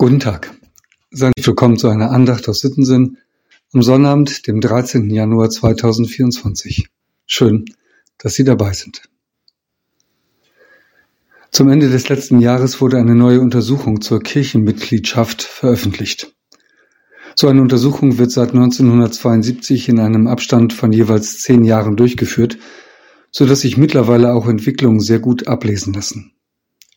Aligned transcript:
Guten 0.00 0.18
Tag. 0.18 0.50
Seien 1.10 1.34
Sie 1.36 1.46
willkommen 1.46 1.76
zu 1.76 1.88
einer 1.88 2.10
Andacht 2.10 2.48
aus 2.48 2.60
Sittensinn 2.60 3.18
am 3.74 3.82
Sonnabend, 3.82 4.46
dem 4.46 4.62
13. 4.62 5.10
Januar 5.10 5.50
2024. 5.50 6.88
Schön, 7.26 7.66
dass 8.16 8.32
Sie 8.32 8.44
dabei 8.44 8.72
sind. 8.72 9.02
Zum 11.50 11.68
Ende 11.68 11.90
des 11.90 12.08
letzten 12.08 12.40
Jahres 12.40 12.80
wurde 12.80 12.96
eine 12.96 13.14
neue 13.14 13.42
Untersuchung 13.42 14.00
zur 14.00 14.22
Kirchenmitgliedschaft 14.22 15.42
veröffentlicht. 15.42 16.34
So 17.34 17.48
eine 17.48 17.60
Untersuchung 17.60 18.16
wird 18.16 18.30
seit 18.30 18.52
1972 18.52 19.90
in 19.90 20.00
einem 20.00 20.28
Abstand 20.28 20.72
von 20.72 20.94
jeweils 20.94 21.40
zehn 21.40 21.62
Jahren 21.62 21.96
durchgeführt, 21.96 22.56
so 23.30 23.44
dass 23.44 23.60
sich 23.60 23.76
mittlerweile 23.76 24.32
auch 24.32 24.48
Entwicklungen 24.48 25.00
sehr 25.00 25.18
gut 25.18 25.46
ablesen 25.46 25.92
lassen. 25.92 26.32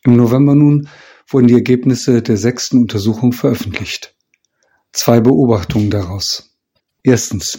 Im 0.04 0.16
November 0.16 0.54
nun 0.54 0.88
wurden 1.28 1.48
die 1.48 1.54
Ergebnisse 1.54 2.22
der 2.22 2.36
sechsten 2.36 2.78
Untersuchung 2.78 3.32
veröffentlicht. 3.32 4.14
Zwei 4.92 5.20
Beobachtungen 5.20 5.90
daraus. 5.90 6.56
Erstens. 7.02 7.58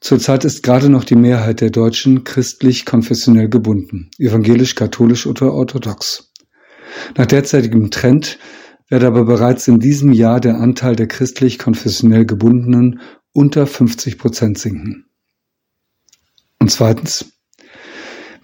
Zurzeit 0.00 0.44
ist 0.44 0.62
gerade 0.62 0.88
noch 0.88 1.04
die 1.04 1.16
Mehrheit 1.16 1.60
der 1.60 1.70
Deutschen 1.70 2.24
christlich-konfessionell 2.24 3.48
gebunden, 3.48 4.10
evangelisch-katholisch 4.18 5.26
oder 5.26 5.52
orthodox. 5.52 6.32
Nach 7.16 7.26
derzeitigem 7.26 7.90
Trend 7.90 8.38
werde 8.88 9.06
aber 9.06 9.24
bereits 9.24 9.68
in 9.68 9.80
diesem 9.80 10.12
Jahr 10.12 10.40
der 10.40 10.56
Anteil 10.56 10.96
der 10.96 11.08
christlich-konfessionell 11.08 12.24
Gebundenen 12.24 13.00
unter 13.32 13.66
50 13.66 14.18
Prozent 14.18 14.58
sinken. 14.58 15.06
Und 16.58 16.70
zweitens. 16.70 17.32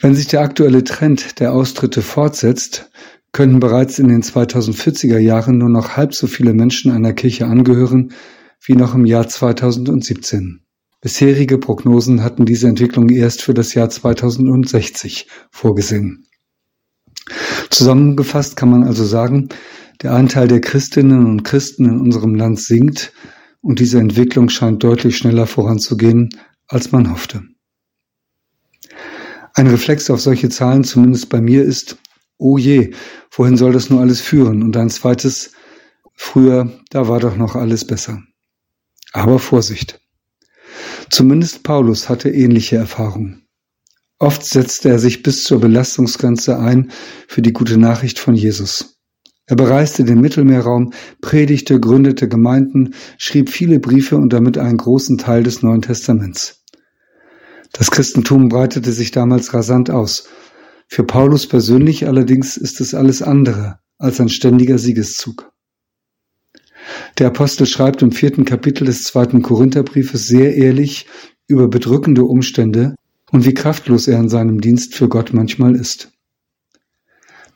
Wenn 0.01 0.15
sich 0.15 0.27
der 0.27 0.41
aktuelle 0.41 0.83
Trend 0.83 1.39
der 1.39 1.53
Austritte 1.53 2.03
fortsetzt, 2.03 2.91
könnten 3.33 3.61
bereits 3.61 3.99
in 3.99 4.09
den 4.09 4.23
2040er 4.23 5.19
Jahren 5.19 5.59
nur 5.59 5.71
noch 5.71 5.97
halb 5.97 6.15
so 6.15 6.27
viele 6.27 6.53
Menschen 6.53 6.93
einer 6.93 7.13
Kirche 7.13 7.47
angehören 7.47 8.13
wie 8.65 8.75
noch 8.75 8.95
im 8.95 9.05
Jahr 9.05 9.27
2017. 9.27 10.61
Bisherige 11.01 11.59
Prognosen 11.59 12.23
hatten 12.23 12.45
diese 12.45 12.69
Entwicklung 12.69 13.09
erst 13.09 13.43
für 13.43 13.55
das 13.55 13.75
Jahr 13.75 13.91
2060 13.91 15.27
vorgesehen. 15.51 16.27
Zusammengefasst 17.71 18.55
kann 18.57 18.71
man 18.71 18.85
also 18.85 19.05
sagen, 19.05 19.49
der 20.03 20.13
Anteil 20.13 20.47
der 20.47 20.61
Christinnen 20.61 21.27
und 21.27 21.43
Christen 21.43 21.87
in 21.87 22.01
unserem 22.01 22.35
Land 22.35 22.61
sinkt 22.61 23.13
und 23.61 23.81
diese 23.81 23.99
Entwicklung 23.99 24.49
scheint 24.49 24.83
deutlich 24.85 25.17
schneller 25.17 25.47
voranzugehen, 25.47 26.29
als 26.69 26.93
man 26.93 27.11
hoffte. 27.11 27.43
Ein 29.55 29.67
Reflex 29.67 30.09
auf 30.11 30.21
solche 30.21 30.49
Zahlen, 30.49 30.85
zumindest 30.85 31.29
bei 31.29 31.41
mir, 31.41 31.63
ist, 31.63 31.99
oh 32.43 32.59
je, 32.59 32.93
wohin 33.31 33.57
soll 33.57 33.73
das 33.73 33.89
nur 33.89 34.01
alles 34.01 34.21
führen? 34.21 34.63
Und 34.63 34.77
ein 34.77 34.91
zweites, 34.91 35.53
früher, 36.15 36.71
da 36.91 37.09
war 37.09 37.21
doch 37.21 37.37
noch 37.37 37.55
alles 37.55 37.87
besser. 37.87 38.23
Aber 39.13 39.39
Vorsicht. 39.39 40.01
Zumindest 41.11 41.63
Paulus 41.63 42.09
hatte 42.09 42.31
ähnliche 42.31 42.77
Erfahrungen. 42.77 43.47
Oft 44.19 44.45
setzte 44.45 44.89
er 44.89 44.99
sich 44.99 45.23
bis 45.23 45.45
zur 45.45 45.61
Belastungsgrenze 45.61 46.59
ein 46.59 46.93
für 47.27 47.43
die 47.43 47.53
gute 47.53 47.77
Nachricht 47.77 48.19
von 48.19 48.35
Jesus. 48.35 49.01
Er 49.47 49.57
bereiste 49.57 50.05
den 50.05 50.21
Mittelmeerraum, 50.21 50.93
predigte, 51.21 51.81
gründete 51.81 52.29
Gemeinden, 52.29 52.95
schrieb 53.19 53.51
viele 53.51 53.81
Briefe 53.81 54.17
und 54.17 54.33
damit 54.33 54.57
einen 54.59 54.79
großen 54.79 55.19
Teil 55.19 55.43
des 55.43 55.63
Neuen 55.63 55.83
Testaments. 55.83 56.65
Das 57.73 57.91
Christentum 57.91 58.49
breitete 58.49 58.93
sich 58.93 59.11
damals 59.11 59.53
rasant 59.53 59.91
aus 59.91 60.29
für 60.93 61.05
Paulus 61.05 61.47
persönlich 61.47 62.07
allerdings 62.07 62.59
ist 62.59 62.79
es 62.83 62.93
alles 62.93 63.23
andere 63.23 63.79
als 63.97 64.21
ein 64.21 64.29
ständiger 64.29 64.77
Siegeszug. 64.77 65.51
Der 67.17 67.29
Apostel 67.29 67.65
schreibt 67.65 68.03
im 68.03 68.13
vierten 68.13 68.45
Kapitel 68.45 68.85
des 68.85 69.05
zweiten 69.05 69.41
Korintherbriefes 69.41 70.27
sehr 70.27 70.55
ehrlich 70.55 71.07
über 71.47 71.69
bedrückende 71.69 72.25
Umstände 72.25 72.95
und 73.31 73.47
wie 73.47 73.55
kraftlos 73.55 74.07
er 74.07 74.19
in 74.19 74.29
seinem 74.29 74.61
Dienst 74.61 74.95
für 74.95 75.09
Gott 75.09 75.33
manchmal 75.33 75.77
ist. 75.77 76.13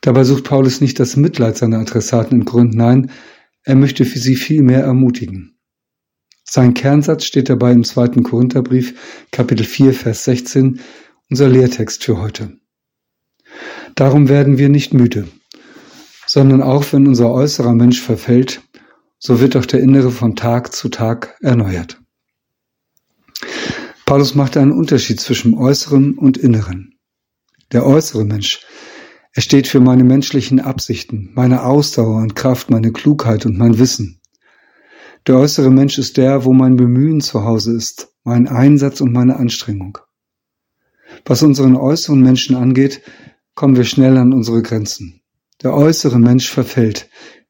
Dabei 0.00 0.24
sucht 0.24 0.44
Paulus 0.44 0.80
nicht 0.80 0.98
das 0.98 1.16
Mitleid 1.16 1.58
seiner 1.58 1.80
Adressaten 1.80 2.41
in 2.41 2.44
Grund, 2.47 2.74
nein, 2.74 3.10
er 3.64 3.76
möchte 3.76 4.06
für 4.06 4.18
sie 4.18 4.36
viel 4.36 4.62
mehr 4.62 4.82
ermutigen. 4.82 5.58
Sein 6.42 6.72
Kernsatz 6.72 7.26
steht 7.26 7.50
dabei 7.50 7.72
im 7.72 7.84
zweiten 7.84 8.22
Korintherbrief, 8.22 9.26
Kapitel 9.30 9.66
4, 9.66 9.92
Vers 9.92 10.24
16, 10.24 10.80
unser 11.28 11.50
Lehrtext 11.50 12.03
für 12.03 12.18
heute. 12.18 12.56
Darum 13.96 14.28
werden 14.28 14.58
wir 14.58 14.68
nicht 14.68 14.92
müde, 14.92 15.26
sondern 16.26 16.62
auch 16.62 16.84
wenn 16.92 17.06
unser 17.06 17.32
äußerer 17.32 17.74
Mensch 17.74 18.02
verfällt, 18.02 18.62
so 19.18 19.40
wird 19.40 19.56
auch 19.56 19.64
der 19.64 19.80
innere 19.80 20.10
von 20.10 20.36
Tag 20.36 20.74
zu 20.74 20.90
Tag 20.90 21.34
erneuert. 21.40 21.98
Paulus 24.04 24.34
macht 24.34 24.58
einen 24.58 24.72
Unterschied 24.72 25.18
zwischen 25.18 25.54
äußeren 25.54 26.18
und 26.18 26.36
inneren. 26.36 26.98
Der 27.72 27.86
äußere 27.86 28.26
Mensch, 28.26 28.60
er 29.32 29.40
steht 29.40 29.66
für 29.66 29.80
meine 29.80 30.04
menschlichen 30.04 30.60
Absichten, 30.60 31.30
meine 31.34 31.62
Ausdauer 31.62 32.18
und 32.18 32.36
Kraft, 32.36 32.68
meine 32.68 32.92
Klugheit 32.92 33.46
und 33.46 33.56
mein 33.56 33.78
Wissen. 33.78 34.20
Der 35.26 35.38
äußere 35.38 35.70
Mensch 35.70 35.96
ist 35.96 36.18
der, 36.18 36.44
wo 36.44 36.52
mein 36.52 36.76
Bemühen 36.76 37.22
zu 37.22 37.44
Hause 37.44 37.74
ist, 37.74 38.08
mein 38.24 38.46
Einsatz 38.46 39.00
und 39.00 39.12
meine 39.12 39.36
Anstrengung. 39.36 39.98
Was 41.24 41.42
unseren 41.42 41.76
äußeren 41.76 42.20
Menschen 42.20 42.56
angeht, 42.56 43.00
kommen 43.56 43.74
wir 43.74 43.84
schnell 43.84 44.16
an 44.18 44.32
unsere 44.32 44.62
Grenzen. 44.62 45.22
Der 45.62 45.74
äußere 45.74 46.20
Mensch 46.20 46.48
verfällt, 46.48 47.08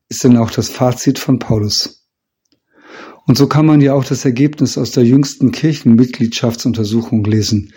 ist 0.09 0.23
denn 0.25 0.37
auch 0.37 0.53
das 0.53 0.71
Fazit 0.71 1.19
von 1.19 1.41
Paulus. 1.41 2.09
Und 3.27 3.37
so 3.37 3.49
kann 3.49 3.67
man 3.67 3.81
ja 3.81 3.93
auch 3.93 4.05
das 4.05 4.25
Ergebnis 4.25 4.79
aus 4.79 4.93
der 4.93 5.05
jüngsten 5.05 5.51
Kirchenmitgliedschaftsuntersuchung 5.51 7.25
lesen. 7.25 7.75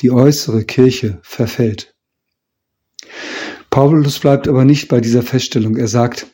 Die 0.00 0.10
äußere 0.10 0.64
Kirche 0.64 1.20
verfällt. 1.22 1.94
Paulus 3.70 4.18
bleibt 4.18 4.48
aber 4.48 4.64
nicht 4.64 4.88
bei 4.88 5.00
dieser 5.00 5.22
Feststellung. 5.22 5.76
Er 5.76 5.86
sagt, 5.86 6.26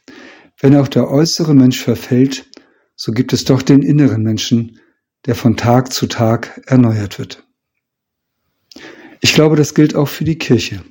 wenn 0.58 0.74
auch 0.74 0.88
der 0.88 1.10
äußere 1.10 1.54
Mensch 1.54 1.82
verfällt, 1.82 2.50
so 2.94 3.12
gibt 3.12 3.34
es 3.34 3.44
doch 3.44 3.60
den 3.60 3.82
inneren 3.82 4.22
Menschen, 4.22 4.80
der 5.26 5.34
von 5.34 5.58
Tag 5.58 5.92
zu 5.92 6.06
Tag 6.06 6.62
erneuert 6.64 7.18
wird. 7.18 7.47
Ich 9.20 9.34
glaube, 9.34 9.56
das 9.56 9.74
gilt 9.74 9.94
auch 9.94 10.08
für 10.08 10.24
die 10.24 10.38
Kirche. 10.38 10.82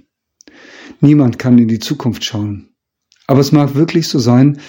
Niemand 1.01 1.39
kann 1.39 1.57
in 1.57 1.67
die 1.67 1.79
Zukunft 1.79 2.23
schauen. 2.23 2.69
Aber 3.27 3.39
es 3.39 3.51
mag 3.51 3.75
wirklich 3.75 4.07
so 4.07 4.19
sein, 4.19 4.59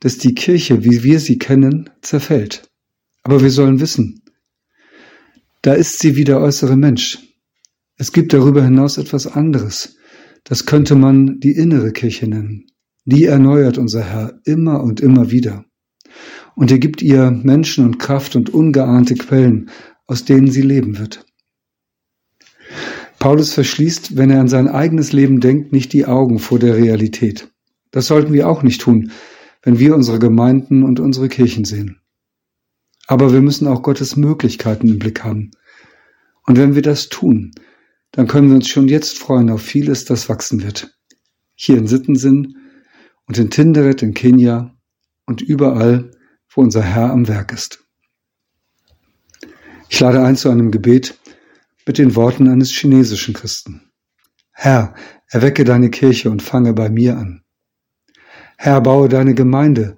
dass 0.00 0.18
die 0.18 0.34
Kirche, 0.34 0.84
wie 0.84 1.02
wir 1.02 1.20
sie 1.20 1.38
kennen, 1.38 1.90
zerfällt. 2.02 2.70
Aber 3.22 3.42
wir 3.42 3.50
sollen 3.50 3.80
wissen, 3.80 4.22
da 5.62 5.72
ist 5.74 5.98
sie 5.98 6.16
wie 6.16 6.24
der 6.24 6.40
äußere 6.40 6.76
Mensch. 6.76 7.18
Es 7.96 8.12
gibt 8.12 8.32
darüber 8.32 8.62
hinaus 8.62 8.98
etwas 8.98 9.26
anderes. 9.26 9.96
Das 10.44 10.66
könnte 10.66 10.94
man 10.94 11.40
die 11.40 11.52
innere 11.52 11.92
Kirche 11.92 12.28
nennen. 12.28 12.66
Die 13.04 13.24
erneuert 13.24 13.78
unser 13.78 14.02
Herr 14.04 14.40
immer 14.44 14.82
und 14.82 15.00
immer 15.00 15.30
wieder. 15.30 15.64
Und 16.54 16.70
er 16.70 16.78
gibt 16.78 17.02
ihr 17.02 17.30
Menschen 17.30 17.84
und 17.84 17.98
Kraft 17.98 18.36
und 18.36 18.50
ungeahnte 18.50 19.14
Quellen, 19.14 19.70
aus 20.06 20.24
denen 20.24 20.50
sie 20.50 20.62
leben 20.62 20.98
wird. 20.98 21.26
Paulus 23.26 23.54
verschließt, 23.54 24.16
wenn 24.16 24.30
er 24.30 24.38
an 24.38 24.46
sein 24.46 24.68
eigenes 24.68 25.12
Leben 25.12 25.40
denkt, 25.40 25.72
nicht 25.72 25.92
die 25.92 26.06
Augen 26.06 26.38
vor 26.38 26.60
der 26.60 26.76
Realität. 26.76 27.52
Das 27.90 28.06
sollten 28.06 28.32
wir 28.32 28.48
auch 28.48 28.62
nicht 28.62 28.80
tun, 28.80 29.10
wenn 29.64 29.80
wir 29.80 29.96
unsere 29.96 30.20
Gemeinden 30.20 30.84
und 30.84 31.00
unsere 31.00 31.28
Kirchen 31.28 31.64
sehen. 31.64 32.00
Aber 33.08 33.32
wir 33.32 33.40
müssen 33.40 33.66
auch 33.66 33.82
Gottes 33.82 34.16
Möglichkeiten 34.16 34.86
im 34.86 35.00
Blick 35.00 35.24
haben. 35.24 35.50
Und 36.44 36.56
wenn 36.56 36.76
wir 36.76 36.82
das 36.82 37.08
tun, 37.08 37.50
dann 38.12 38.28
können 38.28 38.46
wir 38.48 38.54
uns 38.54 38.68
schon 38.68 38.86
jetzt 38.86 39.18
freuen 39.18 39.50
auf 39.50 39.60
vieles, 39.60 40.04
das 40.04 40.28
wachsen 40.28 40.62
wird. 40.62 40.96
Hier 41.56 41.78
in 41.78 41.88
Sittensinn 41.88 42.54
und 43.26 43.38
in 43.38 43.50
Tinderet 43.50 44.04
in 44.04 44.14
Kenia 44.14 44.72
und 45.26 45.42
überall, 45.42 46.12
wo 46.54 46.60
unser 46.60 46.82
Herr 46.82 47.10
am 47.10 47.26
Werk 47.26 47.52
ist. 47.52 47.84
Ich 49.88 49.98
lade 49.98 50.22
ein 50.22 50.36
zu 50.36 50.48
einem 50.48 50.70
Gebet, 50.70 51.18
mit 51.86 51.98
den 51.98 52.16
Worten 52.16 52.48
eines 52.48 52.70
chinesischen 52.70 53.32
Christen. 53.32 53.92
Herr, 54.52 54.94
erwecke 55.28 55.64
deine 55.64 55.90
Kirche 55.90 56.30
und 56.30 56.42
fange 56.42 56.72
bei 56.72 56.90
mir 56.90 57.16
an. 57.16 57.42
Herr, 58.58 58.80
baue 58.80 59.08
deine 59.08 59.34
Gemeinde 59.34 59.96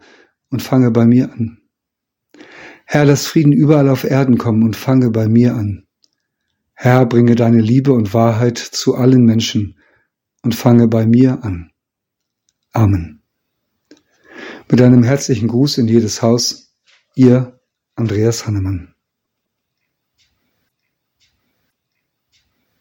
und 0.51 0.63
fange 0.63 0.91
bei 0.91 1.07
mir 1.07 1.33
an. 1.33 1.59
Herr, 2.85 3.05
lass 3.05 3.27
Frieden 3.27 3.53
überall 3.53 3.89
auf 3.89 4.05
Erden 4.05 4.39
kommen 4.39 4.63
und 4.63 4.77
fange 4.77 5.11
bei 5.11 5.29
mir 5.29 5.55
an. 5.55 5.87
Herr, 6.75 7.07
bringe 7.07 7.35
deine 7.35 7.61
Liebe 7.61 7.93
und 7.93 8.15
Wahrheit 8.15 8.59
zu 8.59 8.95
allen 8.95 9.25
Menschen 9.25 9.79
und 10.43 10.55
fange 10.55 10.89
bei 10.89 11.07
mir 11.07 11.43
an. 11.43 11.71
Amen. 12.73 13.23
Mit 14.71 14.81
einem 14.81 15.03
herzlichen 15.03 15.49
Gruß 15.49 15.79
in 15.79 15.89
jedes 15.89 16.23
Haus, 16.23 16.75
ihr 17.15 17.61
Andreas 17.95 18.47
Hannemann. 18.47 18.95